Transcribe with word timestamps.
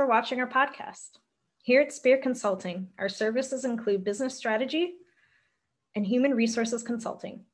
for 0.00 0.06
watching 0.06 0.40
our 0.40 0.48
podcast. 0.48 1.18
Here 1.62 1.82
at 1.82 1.92
Spear 1.92 2.16
Consulting, 2.22 2.88
our 2.98 3.10
services 3.10 3.66
include 3.66 4.02
business 4.02 4.34
strategy 4.34 4.94
and 5.94 6.06
human 6.06 6.32
resources 6.32 6.82
consulting. 6.82 7.44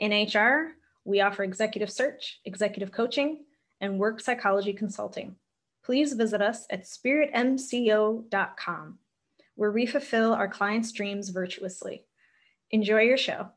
In 0.00 0.10
HR, 0.10 0.72
we 1.04 1.20
offer 1.20 1.44
executive 1.44 1.92
search, 1.92 2.40
executive 2.44 2.90
coaching, 2.90 3.44
and 3.80 4.00
work 4.00 4.20
psychology 4.20 4.72
consulting. 4.72 5.36
Please 5.84 6.14
visit 6.14 6.42
us 6.42 6.66
at 6.70 6.86
spiritmco.com, 6.86 8.98
where 9.54 9.70
we 9.70 9.86
fulfill 9.86 10.32
our 10.32 10.48
clients' 10.48 10.90
dreams 10.90 11.28
virtuously. 11.28 12.04
Enjoy 12.72 13.02
your 13.02 13.16
show. 13.16 13.50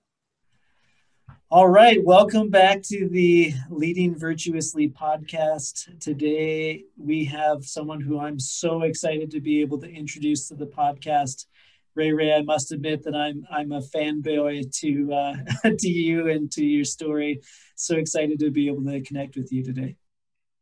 All 1.52 1.68
right, 1.68 1.98
welcome 2.04 2.52
back 2.52 2.84
to 2.84 3.10
the 3.10 3.56
Leading 3.72 4.16
Virtuously 4.16 4.88
podcast. 4.88 6.00
Today 6.00 6.84
we 6.96 7.26
have 7.26 7.66
someone 7.66 8.00
who 8.00 8.20
I'm 8.20 8.40
so 8.40 8.84
excited 8.84 9.32
to 9.32 9.42
be 9.42 9.60
able 9.62 9.80
to 9.80 9.90
introduce 9.90 10.48
to 10.50 10.54
the 10.54 10.68
podcast. 10.68 11.48
Ray 11.96 12.14
Ray, 12.14 12.34
I 12.34 12.44
must 12.44 12.72
admit 12.72 13.02
that 13.02 13.16
I'm 13.16 13.48
I'm 13.52 13.72
a 13.72 13.82
fanboy 13.82 14.72
to 14.82 15.12
uh, 15.12 15.36
to 15.80 15.90
you 15.90 16.30
and 16.30 16.52
to 16.52 16.64
your 16.64 16.86
story. 16.86 17.42
So 17.76 17.96
excited 17.96 18.38
to 18.42 18.52
be 18.52 18.68
able 18.68 18.84
to 18.84 19.02
connect 19.02 19.36
with 19.36 19.52
you 19.52 19.64
today. 19.64 19.96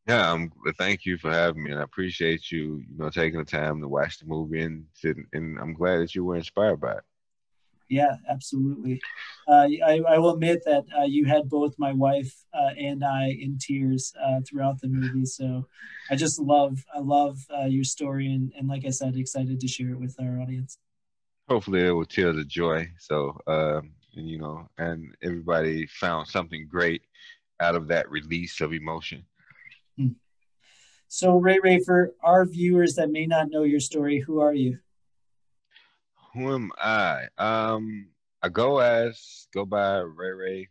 Yeah, 0.07 0.31
um, 0.31 0.53
thank 0.77 1.05
you 1.05 1.17
for 1.17 1.29
having 1.29 1.63
me, 1.63 1.71
and 1.71 1.81
I 1.81 1.83
appreciate 1.83 2.49
you, 2.49 2.81
you 2.89 2.97
know, 2.97 3.09
taking 3.09 3.39
the 3.39 3.45
time 3.45 3.81
to 3.81 3.89
watch 3.89 4.19
the 4.19 4.25
movie 4.25 4.61
and 4.61 4.85
and 5.03 5.59
I'm 5.59 5.73
glad 5.73 5.97
that 5.97 6.15
you 6.15 6.23
were 6.23 6.37
inspired 6.37 6.79
by 6.79 6.93
it. 6.93 7.03
Yeah, 7.89 8.15
absolutely. 8.29 8.99
Uh, 9.47 9.67
I, 9.85 10.01
I 10.07 10.17
will 10.17 10.33
admit 10.33 10.61
that 10.65 10.83
uh, 10.97 11.03
you 11.03 11.25
had 11.25 11.49
both 11.49 11.73
my 11.77 11.93
wife 11.93 12.33
uh, 12.53 12.71
and 12.77 13.03
I 13.03 13.29
in 13.39 13.57
tears 13.59 14.13
uh, 14.21 14.41
throughout 14.47 14.81
the 14.81 14.89
movie. 14.89 15.25
So 15.25 15.67
I 16.11 16.15
just 16.15 16.39
love, 16.39 16.83
I 16.93 16.99
love 16.99 17.39
uh, 17.57 17.65
your 17.65 17.85
story, 17.85 18.27
and, 18.33 18.51
and 18.57 18.67
like 18.67 18.85
I 18.85 18.89
said, 18.89 19.15
excited 19.15 19.59
to 19.59 19.67
share 19.67 19.91
it 19.91 19.99
with 19.99 20.15
our 20.19 20.41
audience. 20.41 20.77
Hopefully, 21.47 21.85
it 21.85 21.91
will 21.91 22.05
tear 22.05 22.33
the 22.33 22.43
joy. 22.43 22.89
So, 22.99 23.39
um, 23.47 23.93
and 24.15 24.29
you 24.29 24.37
know, 24.37 24.67
and 24.77 25.15
everybody 25.21 25.85
found 25.87 26.27
something 26.27 26.67
great 26.69 27.03
out 27.61 27.75
of 27.75 27.87
that 27.87 28.11
release 28.11 28.59
of 28.59 28.73
emotion. 28.73 29.23
Hmm. 29.97 30.09
So, 31.07 31.37
Ray 31.37 31.59
Ray, 31.63 31.79
for 31.79 32.11
our 32.21 32.45
viewers 32.45 32.95
that 32.95 33.11
may 33.11 33.25
not 33.27 33.49
know 33.49 33.63
your 33.63 33.79
story, 33.79 34.19
who 34.19 34.41
are 34.41 34.53
you? 34.53 34.79
Who 36.37 36.53
am 36.53 36.71
I? 36.77 37.29
Um, 37.39 38.09
I 38.43 38.49
go 38.49 38.77
as 38.77 39.47
go 39.55 39.65
by 39.65 39.97
Ray 39.97 40.29
Ray 40.31 40.67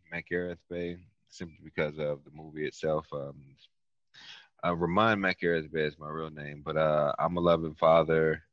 Bay 0.70 0.97
simply 1.28 1.59
because 1.64 1.98
of 1.98 2.22
the 2.25 2.31
movie 2.33 2.67
itself. 2.67 3.09
Um, 3.12 3.34
uh, 4.64 4.77
Ramon 4.77 5.20
Bay 5.20 5.34
is 5.41 5.98
my 5.98 6.09
real 6.09 6.31
name, 6.31 6.62
but 6.64 6.77
uh, 6.77 7.14
I'm 7.19 7.37
a 7.37 7.41
loving 7.41 7.75
father, 7.75 8.44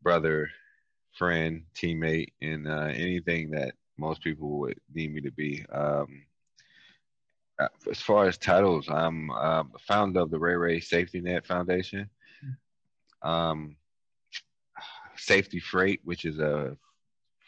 brother, 0.00 0.48
friend, 1.12 1.64
teammate, 1.74 2.32
and 2.40 2.66
uh, 2.66 2.90
anything 2.94 3.50
that 3.50 3.74
most 3.98 4.22
people 4.22 4.58
would 4.60 4.80
need 4.94 5.12
me 5.12 5.20
to 5.20 5.30
be. 5.32 5.62
Um, 5.70 6.22
uh, 7.58 7.68
as 7.90 8.00
far 8.00 8.28
as 8.28 8.38
titles, 8.38 8.88
I'm 8.88 9.30
uh, 9.30 9.64
founder 9.86 10.20
of 10.20 10.30
the 10.30 10.38
Ray 10.38 10.56
Ray 10.56 10.80
Safety 10.80 11.20
Net 11.20 11.46
Foundation. 11.46 12.08
Hmm. 13.22 13.28
Um, 13.28 13.76
Safety 15.18 15.60
Freight, 15.60 16.00
which 16.04 16.24
is 16.24 16.38
a 16.38 16.76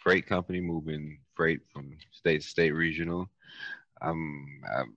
freight 0.02 0.26
company 0.26 0.60
moving 0.60 1.18
freight 1.34 1.60
from 1.72 1.96
state 2.12 2.42
to 2.42 2.46
state 2.46 2.72
regional. 2.72 3.28
Um, 4.00 4.46
I'm 4.76 4.96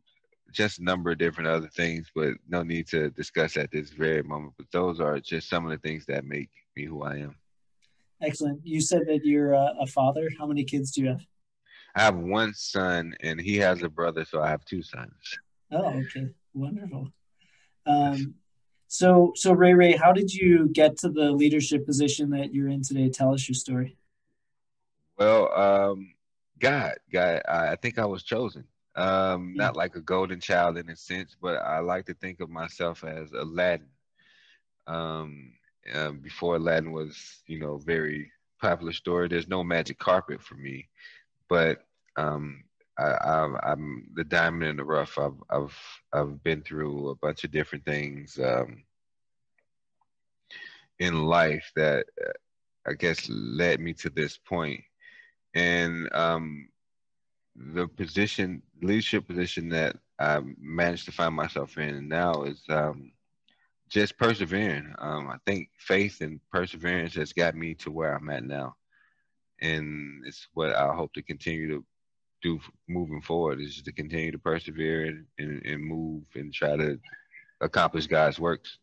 just 0.52 0.80
a 0.80 0.84
number 0.84 1.12
of 1.12 1.18
different 1.18 1.50
other 1.50 1.70
things, 1.70 2.12
but 2.14 2.34
no 2.48 2.64
need 2.64 2.88
to 2.88 3.10
discuss 3.12 3.58
at 3.58 3.72
this 3.72 3.90
very 3.90 4.24
moment. 4.24 4.54
But 4.58 4.68
those 4.72 5.00
are 5.00 5.20
just 5.20 5.50
some 5.50 5.66
of 5.66 5.72
the 5.72 5.78
things 5.78 6.06
that 6.08 6.26
make 6.26 6.50
me 6.76 6.86
who 6.86 7.04
I 7.04 7.18
am. 7.18 7.36
Excellent. 8.22 8.60
You 8.64 8.82
said 8.82 9.02
that 9.08 9.22
you're 9.24 9.54
a, 9.54 9.74
a 9.80 9.88
father. 9.88 10.30
How 10.38 10.46
many 10.46 10.64
kids 10.64 10.92
do 10.92 11.02
you 11.02 11.08
have? 11.10 11.22
I 11.96 12.02
have 12.02 12.18
one 12.18 12.54
son, 12.54 13.14
and 13.22 13.40
he 13.42 13.58
has 13.58 13.82
a 13.84 13.90
brother, 13.90 14.24
so 14.24 14.42
I 14.42 14.50
have 14.50 14.64
two 14.64 14.82
sons. 14.82 15.12
Oh, 15.72 16.00
okay, 16.00 16.28
wonderful. 16.54 17.12
Um, 17.86 18.36
so, 18.92 19.32
so 19.38 19.54
Ray 19.54 19.74
Ray, 19.74 19.94
how 19.94 20.12
did 20.12 20.34
you 20.34 20.68
get 20.68 20.98
to 20.98 21.10
the 21.10 21.32
leadership 21.32 21.86
position 21.86 22.32
that 22.32 22.54
you're 22.54 22.68
in 22.68 22.82
today? 22.82 23.08
Tell 23.08 23.34
us 23.34 23.48
your 23.48 23.56
story. 23.56 23.96
Well, 25.18 25.50
um, 25.58 26.14
God, 26.60 26.96
God, 27.10 27.42
I 27.48 27.78
think 27.78 27.98
I 27.98 28.06
was 28.06 28.22
chosen. 28.22 28.66
Um, 28.98 29.54
not 29.56 29.78
like 29.78 29.96
a 29.96 30.02
golden 30.02 30.42
child 30.42 30.78
in 30.78 30.90
a 30.90 30.98
sense, 30.98 31.38
but 31.42 31.56
I 31.62 31.80
like 31.80 32.06
to 32.08 32.14
think 32.16 32.42
of 32.42 32.50
myself 32.50 33.06
as 33.06 33.32
Aladdin. 33.32 33.88
Um, 34.88 35.54
um, 35.94 36.20
before 36.20 36.58
Aladdin 36.58 36.92
was, 36.92 37.16
you 37.48 37.62
know, 37.62 37.78
very 37.78 38.30
popular 38.60 38.92
story. 38.92 39.30
There's 39.30 39.48
no 39.48 39.64
magic 39.64 40.00
carpet 40.00 40.42
for 40.42 40.56
me, 40.56 40.90
but 41.48 41.86
um, 42.18 42.66
I, 42.98 43.72
am 43.72 44.08
the 44.14 44.24
diamond 44.24 44.64
in 44.64 44.78
the 44.78 44.84
rough. 44.84 45.18
I've, 45.18 45.42
I've, 45.50 45.78
I've 46.14 46.44
been 46.44 46.62
through 46.62 47.10
a 47.10 47.16
bunch 47.16 47.44
of 47.44 47.52
different 47.52 47.86
things 47.86 48.40
um, 48.44 48.84
in 51.00 51.26
life 51.26 51.72
that 51.76 52.06
uh, 52.24 52.32
I 52.88 52.94
guess 52.94 53.30
led 53.30 53.80
me 53.80 53.94
to 53.94 54.10
this 54.10 54.38
point. 54.38 54.82
And 55.54 56.14
um, 56.14 56.70
the 57.56 57.88
position, 57.88 58.62
leadership 58.82 59.28
position 59.28 59.70
that 59.70 59.98
I 60.20 60.42
managed 60.60 61.06
to 61.06 61.12
find 61.12 61.36
myself 61.36 61.78
in 61.78 62.08
now 62.08 62.44
is 62.44 62.64
um, 62.70 63.12
just 63.90 64.18
persevering. 64.18 64.94
Um, 65.00 65.30
I 65.30 65.38
think 65.46 65.70
faith 65.78 66.22
and 66.22 66.40
perseverance 66.52 67.16
has 67.16 67.34
got 67.34 67.56
me 67.56 67.74
to 67.76 67.92
where 67.92 68.16
I'm 68.16 68.30
at 68.30 68.44
now. 68.44 68.76
And 69.62 70.24
it's 70.26 70.48
what 70.54 70.76
I 70.76 70.94
hope 70.94 71.14
to 71.14 71.22
continue 71.22 71.68
to 71.70 71.86
do 72.42 72.60
moving 72.88 73.22
forward 73.22 73.60
is 73.60 73.82
to 73.82 73.92
continue 73.92 74.32
to 74.32 74.40
persevere 74.40 75.06
and, 75.06 75.26
and, 75.38 75.66
and 75.66 75.84
move 75.84 76.24
and 76.36 76.54
try 76.54 76.76
to 76.76 77.00
accomplish 77.62 78.08
God's 78.08 78.40
works. 78.40 78.78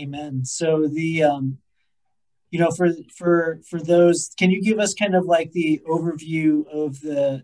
Amen. 0.00 0.44
So 0.44 0.86
the 0.86 1.24
um, 1.24 1.58
you 2.50 2.58
know, 2.58 2.70
for 2.70 2.90
for 3.16 3.60
for 3.68 3.80
those, 3.80 4.30
can 4.38 4.50
you 4.50 4.62
give 4.62 4.78
us 4.78 4.94
kind 4.94 5.14
of 5.14 5.26
like 5.26 5.52
the 5.52 5.80
overview 5.88 6.66
of 6.72 7.00
the 7.00 7.42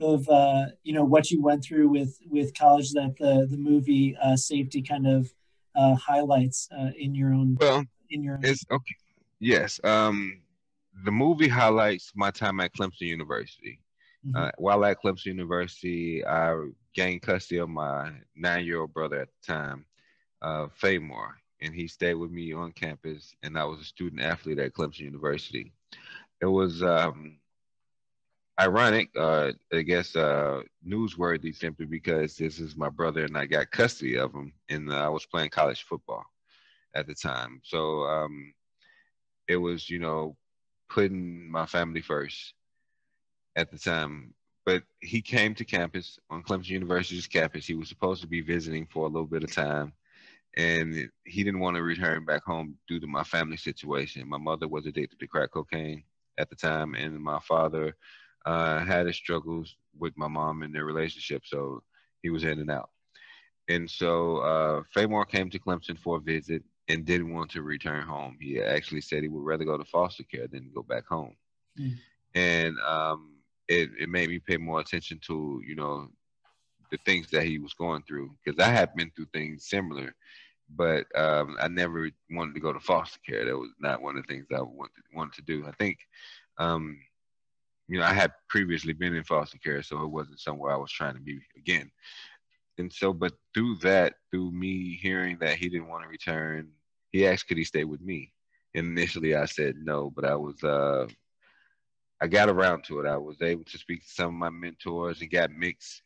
of 0.00 0.28
uh, 0.28 0.66
you 0.82 0.92
know 0.92 1.04
what 1.04 1.30
you 1.30 1.42
went 1.42 1.64
through 1.64 1.88
with 1.88 2.18
with 2.28 2.54
college 2.54 2.90
that 2.92 3.14
the 3.18 3.46
the 3.48 3.56
movie 3.56 4.16
uh, 4.22 4.36
Safety 4.36 4.82
kind 4.82 5.06
of 5.06 5.32
uh, 5.74 5.94
highlights 5.94 6.68
uh, 6.76 6.90
in 6.98 7.14
your 7.14 7.32
own 7.32 7.56
well 7.60 7.84
in 8.10 8.22
your 8.22 8.34
own 8.34 8.40
it's 8.42 8.64
okay 8.70 8.96
yes 9.38 9.80
um 9.84 10.40
the 11.04 11.10
movie 11.10 11.48
highlights 11.48 12.12
my 12.14 12.30
time 12.30 12.60
at 12.60 12.74
Clemson 12.74 13.02
University. 13.02 13.80
Mm-hmm. 14.26 14.36
Uh, 14.36 14.50
while 14.58 14.84
at 14.84 14.98
Clemson 15.02 15.26
University, 15.26 16.24
I 16.24 16.54
gained 16.94 17.22
custody 17.22 17.58
of 17.58 17.68
my 17.68 18.12
nine-year-old 18.36 18.92
brother 18.92 19.20
at 19.20 19.28
the 19.28 19.52
time, 19.52 19.84
uh, 20.42 20.66
Fahmarr, 20.80 21.32
and 21.60 21.74
he 21.74 21.88
stayed 21.88 22.14
with 22.14 22.30
me 22.30 22.52
on 22.52 22.72
campus. 22.72 23.34
And 23.42 23.58
I 23.58 23.64
was 23.64 23.80
a 23.80 23.84
student 23.84 24.22
athlete 24.22 24.58
at 24.60 24.74
Clemson 24.74 25.00
University. 25.00 25.72
It 26.40 26.46
was 26.46 26.82
um, 26.82 27.38
ironic, 28.60 29.10
uh, 29.18 29.52
I 29.72 29.82
guess, 29.82 30.14
uh, 30.14 30.62
newsworthy, 30.86 31.54
simply 31.54 31.86
because 31.86 32.36
this 32.36 32.60
is 32.60 32.76
my 32.76 32.90
brother, 32.90 33.24
and 33.24 33.36
I 33.36 33.46
got 33.46 33.70
custody 33.70 34.16
of 34.18 34.32
him, 34.32 34.52
and 34.68 34.92
I 34.92 35.08
was 35.08 35.26
playing 35.26 35.50
college 35.50 35.82
football 35.84 36.24
at 36.94 37.06
the 37.06 37.14
time. 37.14 37.60
So 37.64 38.02
um, 38.02 38.52
it 39.48 39.56
was, 39.56 39.88
you 39.90 39.98
know, 39.98 40.36
putting 40.92 41.50
my 41.50 41.66
family 41.66 42.02
first 42.02 42.54
at 43.56 43.70
the 43.70 43.78
time. 43.78 44.34
But 44.64 44.84
he 45.00 45.20
came 45.20 45.54
to 45.56 45.64
campus 45.64 46.18
on 46.30 46.44
Clemson 46.44 46.68
University's 46.68 47.26
campus. 47.26 47.66
He 47.66 47.74
was 47.74 47.88
supposed 47.88 48.20
to 48.20 48.28
be 48.28 48.42
visiting 48.42 48.86
for 48.86 49.06
a 49.06 49.08
little 49.08 49.26
bit 49.26 49.42
of 49.42 49.52
time, 49.52 49.92
and 50.56 51.10
he 51.24 51.42
didn't 51.42 51.60
want 51.60 51.76
to 51.76 51.82
return 51.82 52.24
back 52.24 52.44
home 52.44 52.76
due 52.86 53.00
to 53.00 53.06
my 53.06 53.24
family 53.24 53.56
situation. 53.56 54.28
My 54.28 54.38
mother 54.38 54.68
was 54.68 54.86
addicted 54.86 55.18
to 55.18 55.26
crack 55.26 55.50
cocaine 55.50 56.04
at 56.38 56.48
the 56.48 56.56
time, 56.56 56.94
and 56.94 57.18
my 57.18 57.40
father 57.40 57.96
uh, 58.46 58.80
had 58.84 59.06
his 59.06 59.16
struggles 59.16 59.74
with 59.98 60.16
my 60.16 60.28
mom 60.28 60.62
and 60.62 60.72
their 60.74 60.84
relationship, 60.84 61.42
so 61.44 61.82
he 62.22 62.30
was 62.30 62.44
in 62.44 62.60
and 62.60 62.70
out. 62.70 62.90
And 63.68 63.90
so 63.90 64.38
uh, 64.38 64.82
Fahmarr 64.94 65.28
came 65.28 65.50
to 65.50 65.58
Clemson 65.58 65.98
for 65.98 66.18
a 66.18 66.20
visit, 66.20 66.62
and 66.92 67.06
didn't 67.06 67.32
want 67.32 67.50
to 67.52 67.62
return 67.62 68.06
home. 68.06 68.36
He 68.40 68.60
actually 68.60 69.00
said 69.00 69.22
he 69.22 69.28
would 69.28 69.44
rather 69.44 69.64
go 69.64 69.78
to 69.78 69.84
foster 69.84 70.24
care 70.24 70.46
than 70.46 70.70
go 70.74 70.82
back 70.82 71.06
home. 71.06 71.34
Mm. 71.78 71.94
And 72.34 72.78
um, 72.80 73.36
it, 73.66 73.90
it 73.98 74.08
made 74.08 74.28
me 74.28 74.38
pay 74.38 74.58
more 74.58 74.80
attention 74.80 75.18
to, 75.26 75.62
you 75.66 75.74
know, 75.74 76.08
the 76.90 76.98
things 77.06 77.30
that 77.30 77.44
he 77.44 77.58
was 77.58 77.72
going 77.72 78.02
through 78.06 78.34
because 78.44 78.60
I 78.60 78.68
had 78.68 78.94
been 78.94 79.10
through 79.16 79.28
things 79.32 79.66
similar, 79.68 80.14
but 80.76 81.06
um, 81.14 81.56
I 81.58 81.68
never 81.68 82.10
wanted 82.30 82.54
to 82.54 82.60
go 82.60 82.72
to 82.72 82.80
foster 82.80 83.18
care. 83.26 83.46
That 83.46 83.56
was 83.56 83.70
not 83.80 84.02
one 84.02 84.18
of 84.18 84.26
the 84.26 84.32
things 84.32 84.46
I 84.50 84.60
wanted 84.60 85.02
wanted 85.14 85.34
to 85.34 85.42
do. 85.42 85.66
I 85.66 85.72
think, 85.72 85.98
um, 86.58 86.98
you 87.88 87.98
know, 87.98 88.04
I 88.04 88.12
had 88.12 88.32
previously 88.50 88.92
been 88.92 89.14
in 89.14 89.24
foster 89.24 89.58
care, 89.58 89.82
so 89.82 90.02
it 90.02 90.10
wasn't 90.10 90.40
somewhere 90.40 90.72
I 90.72 90.76
was 90.76 90.92
trying 90.92 91.14
to 91.14 91.20
be 91.20 91.40
again. 91.56 91.90
and 92.78 92.92
so, 92.92 93.14
but 93.14 93.32
through 93.54 93.76
that, 93.76 94.14
through 94.30 94.50
me 94.52 94.98
hearing 95.00 95.38
that 95.40 95.56
he 95.56 95.70
didn't 95.70 95.88
want 95.88 96.02
to 96.02 96.10
return, 96.10 96.68
he 97.12 97.26
asked, 97.26 97.46
could 97.46 97.58
he 97.58 97.64
stay 97.64 97.84
with 97.84 98.00
me? 98.00 98.32
And 98.74 98.86
initially, 98.98 99.36
I 99.36 99.44
said 99.44 99.76
no, 99.76 100.10
but 100.10 100.24
I 100.24 100.34
was, 100.34 100.62
uh, 100.64 101.06
I 102.20 102.26
got 102.26 102.48
around 102.48 102.84
to 102.84 103.00
it. 103.00 103.06
I 103.06 103.18
was 103.18 103.40
able 103.42 103.64
to 103.64 103.78
speak 103.78 104.02
to 104.02 104.08
some 104.08 104.28
of 104.28 104.34
my 104.34 104.50
mentors 104.50 105.20
and 105.20 105.30
got 105.30 105.50
mixed, 105.50 106.02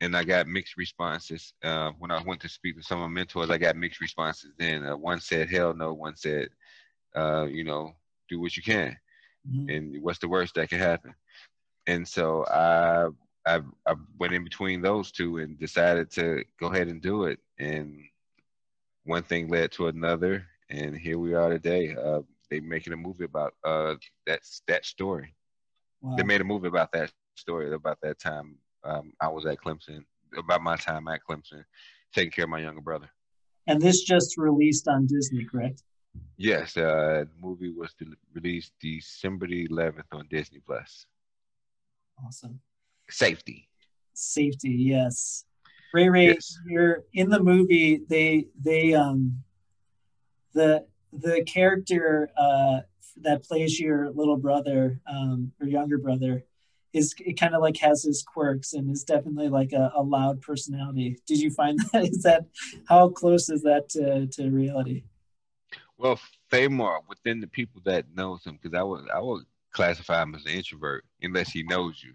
and 0.00 0.16
I 0.16 0.24
got 0.24 0.48
mixed 0.48 0.76
responses. 0.76 1.54
Uh, 1.62 1.92
when 1.98 2.10
I 2.10 2.22
went 2.22 2.40
to 2.42 2.48
speak 2.48 2.76
to 2.76 2.82
some 2.82 3.00
of 3.00 3.08
my 3.08 3.14
mentors, 3.14 3.50
I 3.50 3.58
got 3.58 3.76
mixed 3.76 4.00
responses. 4.00 4.50
Then 4.58 4.84
uh, 4.84 4.96
one 4.96 5.20
said, 5.20 5.48
"Hell 5.48 5.74
no," 5.74 5.94
one 5.94 6.16
said, 6.16 6.48
uh, 7.14 7.46
"You 7.48 7.64
know, 7.64 7.92
do 8.28 8.40
what 8.40 8.56
you 8.56 8.62
can." 8.62 8.96
Mm-hmm. 9.48 9.70
And 9.70 10.02
what's 10.02 10.18
the 10.18 10.28
worst 10.28 10.56
that 10.56 10.68
could 10.68 10.80
happen? 10.80 11.14
And 11.86 12.06
so 12.06 12.44
I 12.46 13.08
I, 13.46 13.60
I 13.86 13.94
went 14.18 14.34
in 14.34 14.44
between 14.44 14.82
those 14.82 15.10
two 15.10 15.38
and 15.38 15.58
decided 15.58 16.10
to 16.12 16.44
go 16.60 16.66
ahead 16.66 16.88
and 16.88 17.00
do 17.00 17.24
it. 17.24 17.38
And 17.58 17.96
one 19.04 19.22
thing 19.22 19.48
led 19.48 19.72
to 19.72 19.88
another, 19.88 20.44
and 20.70 20.96
here 20.96 21.18
we 21.18 21.34
are 21.34 21.50
today. 21.50 21.94
Uh, 21.94 22.20
they 22.50 22.60
making 22.60 22.92
a 22.92 22.96
movie 22.96 23.24
about 23.24 23.54
uh, 23.64 23.94
that 24.26 24.40
that 24.68 24.84
story. 24.84 25.34
Wow. 26.00 26.16
They 26.16 26.22
made 26.22 26.40
a 26.40 26.44
movie 26.44 26.68
about 26.68 26.92
that 26.92 27.10
story 27.36 27.72
about 27.72 27.98
that 28.02 28.18
time 28.18 28.56
um, 28.84 29.12
I 29.20 29.28
was 29.28 29.46
at 29.46 29.58
Clemson, 29.58 30.04
about 30.36 30.62
my 30.62 30.76
time 30.76 31.08
at 31.08 31.20
Clemson, 31.28 31.64
taking 32.14 32.30
care 32.30 32.44
of 32.44 32.50
my 32.50 32.60
younger 32.60 32.80
brother. 32.80 33.10
And 33.66 33.80
this 33.80 34.02
just 34.02 34.36
released 34.36 34.88
on 34.88 35.06
Disney, 35.06 35.44
correct? 35.44 35.82
Yes, 36.36 36.76
uh, 36.76 37.24
the 37.24 37.30
movie 37.40 37.70
was 37.70 37.94
released 38.34 38.72
December 38.80 39.46
the 39.46 39.68
11th 39.68 40.06
on 40.12 40.26
Disney 40.28 40.60
Plus. 40.64 41.06
Awesome. 42.24 42.60
Safety. 43.08 43.68
Safety, 44.14 44.70
yes. 44.70 45.44
Ray 45.92 46.08
Ray, 46.08 46.26
yes. 46.28 46.56
you're 46.66 47.04
in 47.12 47.28
the 47.28 47.42
movie. 47.42 48.02
They 48.08 48.46
they 48.58 48.94
um 48.94 49.42
the 50.54 50.86
the 51.12 51.42
character 51.44 52.30
uh 52.36 52.80
that 53.20 53.44
plays 53.44 53.78
your 53.78 54.10
little 54.10 54.38
brother 54.38 55.00
um 55.06 55.52
or 55.60 55.66
younger 55.66 55.98
brother 55.98 56.44
is 56.92 57.14
it 57.18 57.38
kind 57.38 57.54
of 57.54 57.62
like 57.62 57.76
has 57.78 58.02
his 58.02 58.22
quirks 58.22 58.72
and 58.74 58.90
is 58.90 59.04
definitely 59.04 59.48
like 59.48 59.72
a, 59.72 59.92
a 59.96 60.02
loud 60.02 60.40
personality. 60.40 61.18
Did 61.26 61.40
you 61.40 61.50
find 61.50 61.78
that? 61.92 62.04
Is 62.04 62.22
that 62.22 62.44
how 62.88 63.08
close 63.08 63.48
is 63.48 63.62
that 63.62 63.88
to, 63.90 64.26
to 64.26 64.50
reality? 64.50 65.04
Well, 65.96 66.20
Fahmarr, 66.50 67.00
within 67.08 67.40
the 67.40 67.46
people 67.46 67.80
that 67.84 68.06
knows 68.14 68.44
him, 68.44 68.58
because 68.60 68.76
I 68.76 68.82
would 68.82 69.08
I 69.10 69.20
would 69.20 69.44
classify 69.72 70.22
him 70.22 70.34
as 70.34 70.44
an 70.44 70.52
introvert 70.52 71.04
unless 71.22 71.50
he 71.50 71.62
knows 71.62 72.02
you, 72.02 72.12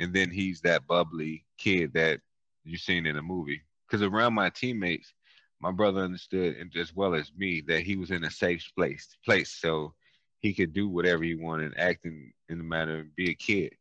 and 0.00 0.12
then 0.12 0.30
he's 0.30 0.60
that 0.62 0.86
bubbly 0.86 1.44
kid 1.58 1.92
that 1.94 2.20
you've 2.66 2.80
seen 2.80 3.06
in 3.06 3.16
a 3.16 3.22
movie. 3.22 3.62
Because 3.88 4.02
around 4.02 4.34
my 4.34 4.50
teammates, 4.50 5.12
my 5.60 5.70
brother 5.70 6.00
understood, 6.00 6.56
as 6.76 6.94
well 6.94 7.14
as 7.14 7.32
me, 7.36 7.62
that 7.62 7.80
he 7.80 7.96
was 7.96 8.10
in 8.10 8.24
a 8.24 8.30
safe 8.30 8.70
place, 8.76 9.16
place, 9.24 9.50
so 9.50 9.94
he 10.40 10.52
could 10.52 10.72
do 10.72 10.88
whatever 10.88 11.22
he 11.22 11.34
wanted, 11.34 11.74
act 11.78 12.04
in, 12.04 12.32
the 12.48 12.56
manner, 12.56 13.06
be 13.16 13.30
a 13.30 13.34
kid. 13.34 13.72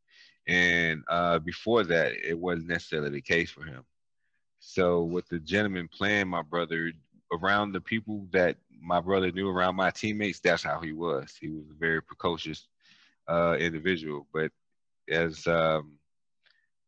And 0.48 1.04
uh, 1.10 1.40
before 1.40 1.84
that, 1.84 2.14
it 2.14 2.38
wasn't 2.38 2.68
necessarily 2.68 3.10
the 3.10 3.22
case 3.22 3.52
for 3.52 3.64
him. 3.64 3.84
So 4.60 5.04
with 5.04 5.28
the 5.28 5.40
gentleman 5.40 5.90
playing 5.92 6.28
my 6.28 6.42
brother 6.42 6.92
around 7.34 7.72
the 7.72 7.82
people 7.82 8.28
that 8.32 8.58
my 8.82 9.00
brother 9.00 9.32
knew 9.32 9.50
around 9.50 9.76
my 9.76 9.90
teammates, 9.90 10.40
that's 10.40 10.64
how 10.64 10.80
he 10.80 10.94
was. 10.94 11.36
He 11.40 11.50
was 11.50 11.66
a 11.70 11.80
very 11.80 12.02
precocious 12.02 12.68
uh, 13.28 13.58
individual. 13.60 14.28
But 14.34 14.52
as 15.10 15.46
um, 15.48 15.98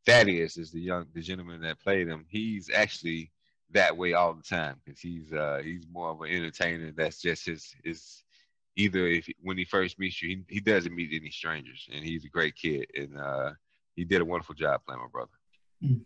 Thaddeus 0.07 0.57
is 0.57 0.71
the 0.71 0.80
young 0.80 1.06
the 1.13 1.21
gentleman 1.21 1.62
that 1.62 1.81
played 1.81 2.07
him, 2.07 2.25
he's 2.30 2.69
actually 2.74 3.30
that 3.71 3.98
way 3.98 4.13
all 4.13 4.33
the 4.33 4.42
time 4.42 4.80
because 4.86 5.01
he's 5.01 5.33
uh, 5.33 5.59
he's 5.62 5.86
more 5.92 6.12
of 6.12 6.21
an 6.21 6.31
entertainer. 6.31 6.94
That's 6.95 7.21
just 7.21 7.45
his 7.45 7.75
his 7.83 8.24
either 8.77 9.06
if 9.06 9.27
when 9.42 9.57
he 9.57 9.65
first 9.65 10.00
meets 10.00 10.21
you, 10.21 10.30
he, 10.30 10.56
he 10.56 10.59
doesn't 10.62 10.95
meet 10.95 11.09
any 11.13 11.30
strangers, 11.30 11.89
and 11.94 12.06
he's 12.06 12.24
a 12.24 12.30
great 12.30 12.56
kid, 12.56 12.88
and 12.95 13.19
uh, 13.19 13.51
he 13.98 14.06
did 14.06 14.21
a 14.21 14.25
wonderful 14.25 14.56
job 14.56 14.80
playing 14.86 15.01
my 15.01 15.07
brother. 15.12 15.31
Mm. 15.83 16.01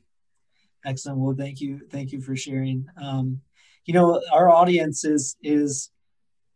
Excellent. 0.83 1.19
Well, 1.19 1.35
thank 1.37 1.61
you, 1.61 1.81
thank 1.91 2.11
you 2.11 2.21
for 2.21 2.35
sharing. 2.35 2.87
Um, 2.99 3.41
you 3.85 3.93
know, 3.93 4.19
our 4.33 4.49
audience 4.49 5.05
is 5.05 5.35
is 5.43 5.91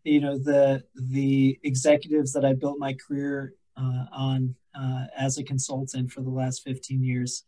you 0.03 0.19
know 0.19 0.39
the 0.39 0.83
the 0.95 1.59
executives 1.62 2.33
that 2.33 2.44
I 2.44 2.53
built 2.53 2.80
my 2.80 2.95
career 3.07 3.53
uh, 3.77 4.06
on 4.12 4.56
uh, 4.74 5.06
as 5.18 5.38
a 5.38 5.44
consultant 5.44 6.12
for 6.12 6.22
the 6.22 6.30
last 6.30 6.63
15 6.63 7.04
years. 7.04 7.44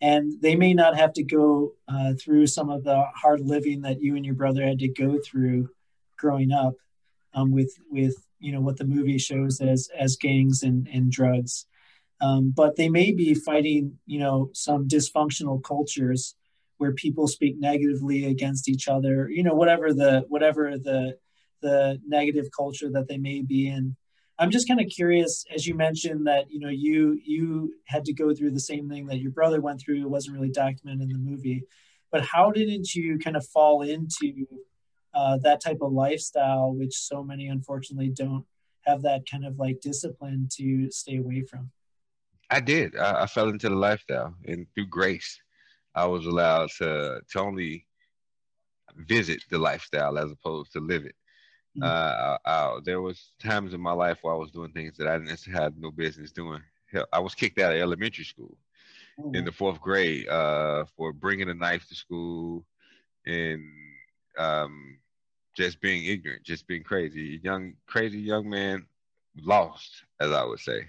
And 0.00 0.40
they 0.40 0.56
may 0.56 0.74
not 0.74 0.96
have 0.96 1.12
to 1.14 1.22
go 1.22 1.72
uh, 1.88 2.12
through 2.20 2.48
some 2.48 2.68
of 2.68 2.84
the 2.84 3.04
hard 3.14 3.40
living 3.40 3.82
that 3.82 4.02
you 4.02 4.16
and 4.16 4.24
your 4.24 4.34
brother 4.34 4.62
had 4.62 4.78
to 4.80 4.88
go 4.88 5.18
through 5.24 5.70
growing 6.18 6.52
up 6.52 6.74
um, 7.34 7.50
with 7.52 7.72
with 7.90 8.14
you 8.38 8.52
know 8.52 8.60
what 8.60 8.76
the 8.76 8.84
movie 8.84 9.18
shows 9.18 9.60
as 9.60 9.88
as 9.96 10.16
gangs 10.16 10.62
and 10.62 10.88
and 10.92 11.10
drugs. 11.10 11.66
Um, 12.20 12.52
but 12.54 12.76
they 12.76 12.88
may 12.88 13.12
be 13.12 13.34
fighting 13.34 13.98
you 14.06 14.18
know 14.18 14.50
some 14.52 14.86
dysfunctional 14.86 15.62
cultures 15.62 16.34
where 16.78 16.92
people 16.92 17.26
speak 17.26 17.58
negatively 17.58 18.26
against 18.26 18.68
each 18.68 18.86
other 18.86 19.30
you 19.30 19.42
know 19.42 19.54
whatever 19.54 19.94
the 19.94 20.24
whatever 20.28 20.76
the 20.78 21.16
the 21.62 21.98
negative 22.06 22.48
culture 22.54 22.90
that 22.90 23.08
they 23.08 23.16
may 23.16 23.40
be 23.40 23.68
in 23.68 23.96
i'm 24.38 24.50
just 24.50 24.68
kind 24.68 24.80
of 24.80 24.88
curious 24.88 25.44
as 25.54 25.66
you 25.66 25.74
mentioned 25.74 26.26
that 26.26 26.50
you 26.50 26.60
know 26.60 26.68
you 26.68 27.18
you 27.24 27.74
had 27.84 28.04
to 28.04 28.12
go 28.12 28.34
through 28.34 28.50
the 28.50 28.60
same 28.60 28.88
thing 28.88 29.06
that 29.06 29.18
your 29.18 29.30
brother 29.30 29.60
went 29.60 29.80
through 29.80 30.00
it 30.00 30.10
wasn't 30.10 30.34
really 30.34 30.50
documented 30.50 31.10
in 31.10 31.12
the 31.12 31.30
movie 31.30 31.62
but 32.10 32.24
how 32.24 32.50
didn't 32.50 32.94
you 32.94 33.18
kind 33.18 33.36
of 33.36 33.46
fall 33.46 33.82
into 33.82 34.46
uh, 35.16 35.38
that 35.38 35.62
type 35.62 35.78
of 35.80 35.92
lifestyle, 35.92 36.74
which 36.74 36.94
so 36.94 37.24
many 37.24 37.48
unfortunately 37.48 38.10
don't 38.10 38.44
have 38.82 39.02
that 39.02 39.22
kind 39.28 39.46
of 39.46 39.58
like 39.58 39.80
discipline 39.80 40.46
to 40.52 40.90
stay 40.90 41.16
away 41.16 41.42
from. 41.42 41.70
I 42.50 42.60
did. 42.60 42.96
I, 42.96 43.22
I 43.22 43.26
fell 43.26 43.48
into 43.48 43.70
the 43.70 43.74
lifestyle, 43.74 44.34
and 44.46 44.66
through 44.74 44.86
grace, 44.86 45.40
I 45.94 46.04
was 46.04 46.26
allowed 46.26 46.68
to 46.78 47.20
to 47.30 47.40
only 47.40 47.86
visit 48.94 49.42
the 49.50 49.58
lifestyle 49.58 50.18
as 50.18 50.30
opposed 50.30 50.72
to 50.72 50.80
live 50.80 51.06
it. 51.06 51.16
Mm-hmm. 51.78 51.82
Uh, 51.82 52.36
I, 52.44 52.50
I, 52.50 52.78
there 52.84 53.00
was 53.00 53.32
times 53.38 53.74
in 53.74 53.80
my 53.80 53.92
life 53.92 54.18
where 54.22 54.34
I 54.34 54.38
was 54.38 54.50
doing 54.50 54.72
things 54.72 54.96
that 54.96 55.06
I 55.06 55.18
didn't 55.18 55.44
have 55.52 55.76
no 55.76 55.90
business 55.90 56.32
doing. 56.32 56.62
I 57.12 57.18
was 57.18 57.34
kicked 57.34 57.58
out 57.58 57.74
of 57.74 57.80
elementary 57.80 58.24
school 58.24 58.56
oh, 59.18 59.32
in 59.32 59.44
the 59.44 59.52
fourth 59.52 59.80
grade 59.80 60.28
uh, 60.28 60.84
for 60.96 61.12
bringing 61.12 61.50
a 61.50 61.54
knife 61.54 61.86
to 61.88 61.94
school 61.94 62.64
and 63.26 63.62
um, 64.38 64.98
just 65.54 65.80
being 65.80 66.06
ignorant, 66.06 66.44
just 66.44 66.66
being 66.66 66.82
crazy. 66.82 67.40
Young, 67.42 67.74
crazy 67.86 68.20
young 68.20 68.48
man, 68.48 68.86
lost, 69.42 70.04
as 70.20 70.30
I 70.30 70.44
would 70.44 70.60
say. 70.60 70.88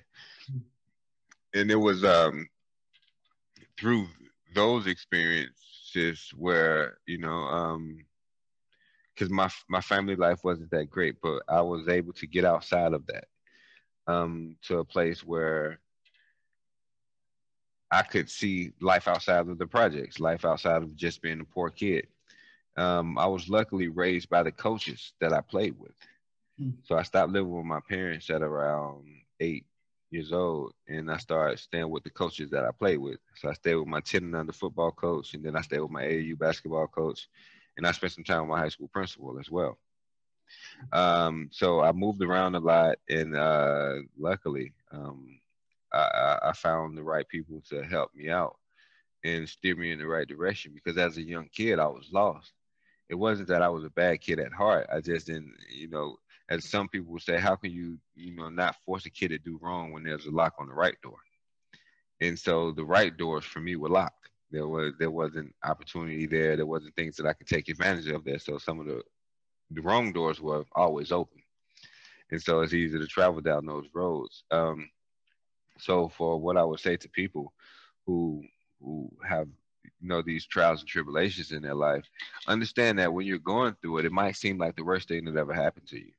And 1.53 1.71
it 1.71 1.75
was 1.75 2.03
um, 2.03 2.47
through 3.79 4.07
those 4.53 4.87
experiences 4.87 6.31
where 6.35 6.97
you 7.05 7.17
know, 7.17 7.47
because 9.17 9.31
my 9.31 9.49
my 9.67 9.81
family 9.81 10.15
life 10.15 10.43
wasn't 10.43 10.69
that 10.71 10.89
great, 10.89 11.15
but 11.21 11.41
I 11.47 11.61
was 11.61 11.87
able 11.87 12.13
to 12.13 12.27
get 12.27 12.45
outside 12.45 12.93
of 12.93 13.05
that 13.07 13.25
um, 14.05 14.55
to 14.63 14.79
a 14.79 14.85
place 14.85 15.23
where 15.23 15.79
I 17.89 18.03
could 18.03 18.29
see 18.29 18.73
life 18.81 19.07
outside 19.07 19.47
of 19.47 19.57
the 19.57 19.65
projects, 19.67 20.19
life 20.19 20.45
outside 20.45 20.83
of 20.83 20.95
just 20.95 21.21
being 21.21 21.39
a 21.39 21.45
poor 21.45 21.69
kid 21.69 22.07
um, 22.77 23.17
I 23.17 23.25
was 23.25 23.49
luckily 23.49 23.87
raised 23.87 24.29
by 24.29 24.43
the 24.43 24.51
coaches 24.51 25.13
that 25.19 25.33
I 25.33 25.41
played 25.41 25.77
with. 25.77 25.95
Mm. 26.61 26.75
So 26.83 26.95
I 26.95 27.03
stopped 27.03 27.33
living 27.33 27.55
with 27.55 27.65
my 27.65 27.79
parents 27.89 28.29
at 28.29 28.41
around 28.43 29.05
eight 29.39 29.65
years 30.11 30.31
old, 30.31 30.73
and 30.87 31.11
I 31.11 31.17
started 31.17 31.59
staying 31.59 31.89
with 31.89 32.03
the 32.03 32.11
coaches 32.11 32.51
that 32.51 32.63
I 32.63 32.71
played 32.71 32.99
with. 32.99 33.17
So 33.35 33.49
I 33.49 33.53
stayed 33.53 33.75
with 33.75 33.87
my 33.87 33.99
10 33.99 34.23
and 34.23 34.35
under 34.35 34.53
football 34.53 34.91
coach, 34.91 35.33
and 35.33 35.43
then 35.43 35.55
I 35.55 35.61
stayed 35.61 35.79
with 35.79 35.91
my 35.91 36.03
AAU 36.03 36.37
basketball 36.37 36.87
coach, 36.87 37.27
and 37.77 37.87
I 37.87 37.91
spent 37.91 38.13
some 38.13 38.23
time 38.23 38.41
with 38.41 38.49
my 38.49 38.59
high 38.59 38.69
school 38.69 38.89
principal 38.89 39.39
as 39.39 39.49
well. 39.49 39.77
Um, 40.91 41.49
so 41.51 41.81
I 41.81 41.91
moved 41.91 42.21
around 42.21 42.55
a 42.55 42.59
lot, 42.59 42.97
and 43.09 43.35
uh, 43.35 43.95
luckily, 44.17 44.73
um, 44.91 45.39
I, 45.93 46.39
I 46.43 46.51
found 46.53 46.97
the 46.97 47.03
right 47.03 47.27
people 47.27 47.61
to 47.69 47.83
help 47.83 48.13
me 48.13 48.29
out 48.29 48.57
and 49.23 49.47
steer 49.47 49.75
me 49.75 49.91
in 49.91 49.99
the 49.99 50.07
right 50.07 50.27
direction. 50.27 50.73
Because 50.73 50.97
as 50.97 51.17
a 51.17 51.21
young 51.21 51.49
kid, 51.53 51.79
I 51.79 51.87
was 51.87 52.09
lost 52.11 52.53
it 53.09 53.15
wasn't 53.15 53.47
that 53.47 53.61
I 53.61 53.69
was 53.69 53.83
a 53.83 53.89
bad 53.89 54.21
kid 54.21 54.39
at 54.39 54.51
heart. 54.51 54.87
I 54.91 54.99
just 54.99 55.27
didn't, 55.27 55.53
you 55.69 55.87
know, 55.87 56.17
as 56.49 56.65
some 56.65 56.87
people 56.87 57.13
would 57.13 57.21
say, 57.21 57.39
how 57.39 57.55
can 57.55 57.71
you, 57.71 57.97
you 58.15 58.35
know, 58.35 58.49
not 58.49 58.75
force 58.85 59.05
a 59.05 59.09
kid 59.09 59.29
to 59.29 59.37
do 59.37 59.59
wrong 59.61 59.91
when 59.91 60.03
there's 60.03 60.25
a 60.25 60.31
lock 60.31 60.55
on 60.59 60.67
the 60.67 60.73
right 60.73 60.95
door? 61.01 61.17
And 62.19 62.37
so 62.37 62.71
the 62.71 62.85
right 62.85 63.15
doors 63.15 63.45
for 63.45 63.59
me 63.59 63.75
were 63.75 63.89
locked. 63.89 64.29
There 64.51 64.67
was 64.67 64.93
there 64.99 65.11
wasn't 65.11 65.53
opportunity 65.63 66.25
there. 66.25 66.55
There 66.55 66.65
wasn't 66.65 66.95
things 66.95 67.15
that 67.17 67.25
I 67.25 67.33
could 67.33 67.47
take 67.47 67.69
advantage 67.69 68.07
of 68.07 68.23
there. 68.23 68.39
So 68.39 68.57
some 68.57 68.79
of 68.79 68.85
the 68.85 69.01
the 69.71 69.81
wrong 69.81 70.13
doors 70.13 70.39
were 70.39 70.63
always 70.75 71.11
open. 71.11 71.41
And 72.31 72.41
so 72.41 72.61
it's 72.61 72.73
easy 72.73 72.97
to 72.97 73.07
travel 73.07 73.41
down 73.41 73.65
those 73.65 73.87
roads. 73.93 74.43
Um, 74.51 74.89
so 75.77 76.09
for 76.09 76.39
what 76.39 76.57
I 76.57 76.63
would 76.63 76.79
say 76.79 76.97
to 76.97 77.09
people 77.09 77.53
who 78.05 78.43
who 78.81 79.09
have 79.27 79.47
you 79.83 80.07
know 80.07 80.21
these 80.21 80.45
trials 80.45 80.81
and 80.81 80.89
tribulations 80.89 81.51
in 81.51 81.61
their 81.61 81.75
life 81.75 82.05
understand 82.47 82.99
that 82.99 83.13
when 83.13 83.25
you're 83.25 83.39
going 83.39 83.75
through 83.81 83.99
it 83.99 84.05
it 84.05 84.11
might 84.11 84.35
seem 84.35 84.57
like 84.57 84.75
the 84.75 84.83
worst 84.83 85.07
thing 85.07 85.25
that 85.25 85.35
ever 85.35 85.53
happened 85.53 85.87
to 85.87 85.97
you 85.97 86.11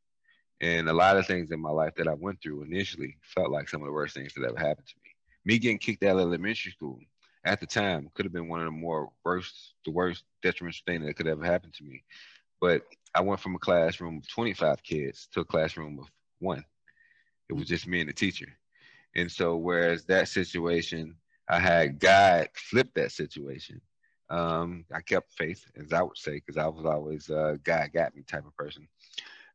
and 0.61 0.89
a 0.89 0.93
lot 0.93 1.17
of 1.17 1.27
things 1.27 1.51
in 1.51 1.61
my 1.61 1.71
life 1.71 1.93
that 1.97 2.09
i 2.09 2.15
went 2.15 2.41
through 2.43 2.63
initially 2.63 3.17
felt 3.23 3.51
like 3.51 3.69
some 3.69 3.81
of 3.81 3.87
the 3.87 3.93
worst 3.93 4.15
things 4.15 4.33
that 4.35 4.45
ever 4.45 4.59
happened 4.59 4.87
to 4.87 4.95
me 5.05 5.11
me 5.45 5.59
getting 5.59 5.79
kicked 5.79 6.03
out 6.03 6.17
of 6.17 6.21
elementary 6.21 6.73
school 6.73 6.99
at 7.45 7.61
the 7.61 7.67
time 7.67 8.11
could 8.15 8.25
have 8.25 8.33
been 8.33 8.49
one 8.49 8.61
of 8.61 8.67
the 8.67 8.71
more 8.71 9.11
worst 9.25 9.75
the 9.85 9.91
worst 9.91 10.25
detrimental 10.43 10.81
thing 10.87 11.05
that 11.05 11.15
could 11.15 11.29
ever 11.29 11.45
happen 11.45 11.71
to 11.73 11.85
me 11.85 12.03
but 12.61 12.83
i 13.15 13.21
went 13.21 13.41
from 13.41 13.55
a 13.55 13.59
classroom 13.59 14.19
of 14.19 14.29
25 14.29 14.83
kids 14.83 15.29
to 15.33 15.41
a 15.41 15.45
classroom 15.45 15.99
of 15.99 16.07
one 16.41 16.65
it 17.49 17.55
was 17.55 17.67
just 17.67 17.87
me 17.87 18.01
and 18.01 18.09
the 18.09 18.15
teacher 18.15 18.49
and 19.17 19.31
so 19.31 19.57
whereas 19.57 20.05
that 20.05 20.29
situation 20.29 21.15
I 21.49 21.59
had 21.59 21.99
God 21.99 22.49
flip 22.55 22.93
that 22.95 23.13
situation. 23.13 23.81
Um, 24.31 24.85
I 24.93 25.01
kept 25.01 25.33
faith, 25.33 25.65
as 25.77 25.93
I 25.93 26.03
would 26.03 26.19
say, 26.19 26.35
because 26.35 26.59
I 26.59 26.67
was 26.67 26.85
always 26.85 27.31
uh, 27.31 27.57
God 27.65 27.91
got 27.95 28.15
me 28.15 28.23
type 28.23 28.47
of 28.47 28.57
person. 28.57 28.87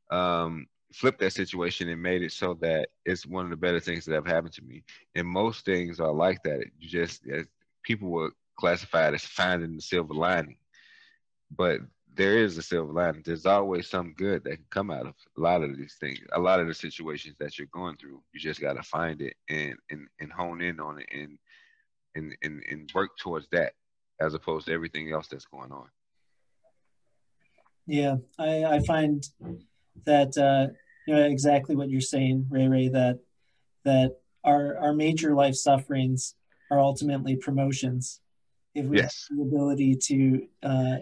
Um, 0.09 0.67
flipped 0.91 1.19
that 1.19 1.33
situation 1.33 1.89
and 1.89 2.01
made 2.01 2.23
it 2.23 2.31
so 2.31 2.55
that 2.55 2.89
it's 3.05 3.25
one 3.25 3.45
of 3.45 3.51
the 3.51 3.57
better 3.57 3.79
things 3.79 4.05
that 4.05 4.15
have 4.15 4.25
happened 4.25 4.53
to 4.53 4.63
me. 4.63 4.83
And 5.15 5.27
most 5.27 5.65
things 5.65 5.99
are 5.99 6.11
like 6.11 6.41
that. 6.43 6.65
You 6.79 6.89
just 6.89 7.23
people 7.83 8.09
will 8.09 8.31
classify 8.57 9.07
it 9.07 9.13
as 9.13 9.23
finding 9.23 9.75
the 9.75 9.81
silver 9.81 10.13
lining, 10.13 10.57
but 11.55 11.79
there 12.15 12.37
is 12.37 12.57
a 12.57 12.61
silver 12.61 12.93
lining. 12.93 13.23
There's 13.25 13.45
always 13.45 13.89
some 13.89 14.13
good 14.13 14.43
that 14.43 14.55
can 14.57 14.65
come 14.69 14.91
out 14.91 15.07
of 15.07 15.15
a 15.37 15.41
lot 15.41 15.63
of 15.63 15.75
these 15.75 15.95
things, 15.99 16.19
a 16.31 16.39
lot 16.39 16.59
of 16.59 16.67
the 16.67 16.73
situations 16.73 17.35
that 17.39 17.57
you're 17.57 17.67
going 17.73 17.97
through. 17.97 18.21
You 18.33 18.39
just 18.39 18.61
got 18.61 18.73
to 18.73 18.83
find 18.83 19.21
it 19.21 19.35
and, 19.49 19.75
and 19.89 20.07
and 20.19 20.31
hone 20.31 20.61
in 20.61 20.79
on 20.79 20.99
it 20.99 21.07
and 21.11 21.37
and, 22.15 22.35
and, 22.43 22.61
and 22.69 22.91
work 22.93 23.17
towards 23.17 23.47
that 23.51 23.73
as 24.19 24.35
opposed 24.35 24.67
to 24.67 24.73
everything 24.73 25.11
else 25.11 25.27
that's 25.27 25.45
going 25.45 25.71
on. 25.71 25.87
Yeah, 27.87 28.17
I, 28.37 28.63
I 28.63 28.79
find 28.85 29.23
that 30.05 30.37
uh, 30.37 30.71
you 31.07 31.15
know 31.15 31.25
exactly 31.25 31.75
what 31.75 31.89
you're 31.89 32.01
saying, 32.01 32.47
Ray 32.49 32.67
Ray. 32.67 32.87
That 32.89 33.19
that 33.83 34.17
our 34.43 34.77
our 34.77 34.93
major 34.93 35.33
life 35.33 35.55
sufferings 35.55 36.35
are 36.73 36.79
ultimately 36.79 37.35
promotions 37.35 38.19
if 38.73 38.85
we 38.85 38.97
yes. 38.97 39.27
have 39.29 39.37
the 39.37 39.43
ability 39.43 39.95
to 39.95 40.47
uh, 40.63 40.95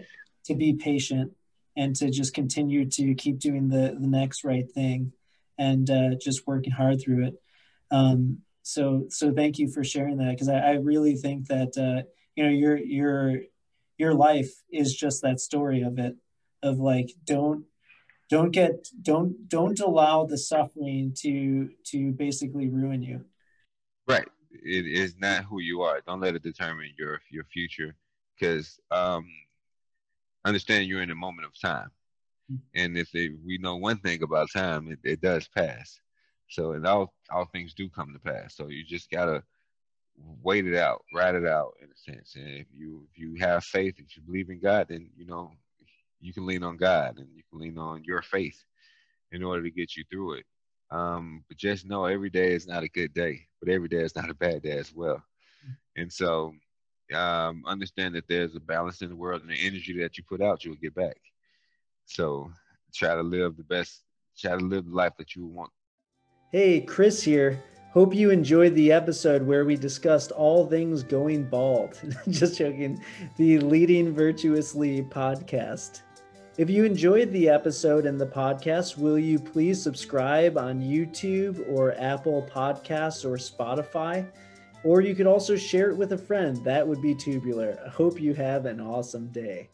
to 0.45 0.55
be 0.55 0.73
patient 0.73 1.31
and 1.77 1.95
to 1.95 2.09
just 2.09 2.33
continue 2.33 2.85
to 2.89 3.13
keep 3.15 3.39
doing 3.39 3.69
the 3.69 3.95
the 3.99 4.07
next 4.07 4.43
right 4.43 4.69
thing 4.71 5.13
and 5.57 5.89
uh, 5.89 6.15
just 6.19 6.47
working 6.47 6.71
hard 6.71 6.99
through 7.01 7.27
it. 7.27 7.41
Um, 7.91 8.39
so 8.63 9.05
so 9.09 9.31
thank 9.31 9.57
you 9.57 9.69
for 9.69 9.83
sharing 9.83 10.17
that 10.17 10.31
because 10.31 10.49
I, 10.49 10.57
I, 10.57 10.71
really 10.73 11.15
think 11.15 11.47
that 11.47 11.77
uh, 11.77 12.07
you 12.35 12.43
know 12.43 12.49
your 12.49 12.77
your 12.77 13.37
your 13.97 14.13
life 14.13 14.51
is 14.71 14.95
just 14.95 15.21
that 15.21 15.39
story 15.39 15.81
of 15.81 15.97
it 15.97 16.15
of 16.61 16.79
like 16.79 17.11
don't 17.25 17.65
don't 18.29 18.51
get 18.51 18.87
don't 19.01 19.49
don't 19.49 19.79
allow 19.79 20.25
the 20.25 20.37
suffering 20.37 21.13
to 21.19 21.69
to 21.87 22.11
basically 22.11 22.69
ruin 22.69 23.01
you 23.01 23.25
right 24.07 24.27
it 24.53 24.86
is 24.86 25.15
not 25.20 25.43
who 25.46 25.60
you 25.60 25.81
are 25.81 26.01
don't 26.05 26.22
let 26.22 26.36
it 26.36 26.43
determine 26.43 26.91
your 26.98 27.22
your 27.29 27.46
future 27.46 27.96
because 28.39 28.79
um 28.91 29.25
understand 30.46 30.88
you're 30.88 31.01
in 31.01 31.12
a 31.12 31.15
moment 31.15 31.46
of 31.46 31.60
time 31.60 31.89
mm-hmm. 32.51 32.58
and 32.75 32.98
if 32.98 33.10
we 33.13 33.58
know 33.60 33.75
one 33.75 33.98
thing 33.98 34.22
about 34.24 34.51
time 34.51 34.91
it, 34.91 35.00
it 35.03 35.22
does 35.22 35.48
pass 35.48 36.00
so 36.51 36.74
and 36.74 36.86
all 36.86 37.13
all 37.31 37.46
things 37.46 37.74
do 37.74 37.89
come 37.89 38.13
to 38.13 38.20
pass. 38.20 38.55
So 38.55 38.67
you 38.67 38.84
just 38.84 39.10
gotta 39.10 39.41
wait 40.43 40.67
it 40.67 40.75
out, 40.75 41.03
ride 41.15 41.36
it 41.36 41.48
out 41.48 41.75
in 41.81 41.88
a 41.88 42.12
sense. 42.12 42.36
And 42.36 42.48
if 42.48 42.67
you 42.75 43.08
if 43.12 43.17
you 43.17 43.36
have 43.39 43.63
faith, 43.63 43.96
if 43.98 44.15
you 44.15 44.22
believe 44.24 44.50
in 44.50 44.60
God, 44.60 44.88
then 44.89 45.10
you 45.15 45.25
know 45.25 45.51
you 46.20 46.34
can 46.34 46.46
lean 46.46 46.63
on 46.63 46.75
God 46.75 47.17
and 47.17 47.27
you 47.34 47.43
can 47.50 47.60
lean 47.60 47.77
on 47.77 48.03
your 48.03 48.22
faith 48.22 48.62
in 49.31 49.43
order 49.43 49.63
to 49.63 49.72
get 49.72 49.96
you 49.96 50.03
through 50.12 50.34
it. 50.34 50.46
Um, 50.91 51.43
but 51.48 51.57
just 51.57 51.86
know 51.86 52.05
every 52.05 52.29
day 52.29 52.53
is 52.53 52.67
not 52.67 52.83
a 52.83 52.89
good 52.89 53.13
day, 53.13 53.48
but 53.60 53.69
every 53.69 53.88
day 53.88 54.00
is 54.00 54.15
not 54.15 54.29
a 54.29 54.36
bad 54.36 54.62
day 54.62 54.77
as 54.77 54.93
well. 54.93 55.24
And 55.95 56.12
so 56.12 56.53
um, 57.13 57.63
understand 57.65 58.15
that 58.15 58.27
there's 58.27 58.55
a 58.55 58.60
balance 58.60 59.01
in 59.01 59.10
the 59.10 59.15
world 59.15 59.41
and 59.41 59.50
the 59.50 59.65
energy 59.65 60.00
that 60.00 60.17
you 60.17 60.24
put 60.24 60.41
out, 60.41 60.65
you'll 60.65 60.75
get 60.75 60.95
back. 60.95 61.17
So 62.05 62.51
try 62.93 63.15
to 63.15 63.24
live 63.24 63.55
the 63.55 63.63
best, 63.63 64.03
try 64.38 64.57
to 64.57 64.63
live 64.63 64.86
the 64.86 64.95
life 64.95 65.13
that 65.17 65.36
you 65.36 65.45
want 65.45 65.71
Hey, 66.51 66.81
Chris 66.81 67.24
here. 67.24 67.63
Hope 67.93 68.13
you 68.13 68.29
enjoyed 68.29 68.75
the 68.75 68.91
episode 68.91 69.41
where 69.41 69.63
we 69.63 69.77
discussed 69.77 70.33
all 70.33 70.67
things 70.67 71.01
going 71.01 71.45
bald. 71.45 71.98
Just 72.29 72.57
joking. 72.57 73.01
The 73.38 73.60
Leading 73.60 74.13
Virtuously 74.13 75.01
podcast. 75.01 76.01
If 76.58 76.70
you 76.70 76.84
enjoyed 76.84 77.31
the 77.31 77.48
episode 77.48 78.05
and 78.05 78.20
the 78.20 78.25
podcast, 78.25 78.98
will 78.98 79.17
you 79.17 79.39
please 79.39 79.81
subscribe 79.81 80.58
on 80.58 80.81
YouTube 80.81 81.65
or 81.72 81.96
Apple 81.98 82.46
Podcasts 82.53 83.24
or 83.24 83.38
Spotify? 83.38 84.29
Or 84.84 85.00
you 85.00 85.15
could 85.15 85.27
also 85.27 85.55
share 85.55 85.91
it 85.91 85.96
with 85.96 86.12
a 86.12 86.17
friend. 86.17 86.62
That 86.65 86.86
would 86.86 87.01
be 87.01 87.15
tubular. 87.15 87.79
I 87.86 87.89
hope 87.89 88.20
you 88.20 88.34
have 88.34 88.65
an 88.65 88.81
awesome 88.81 89.27
day. 89.27 89.70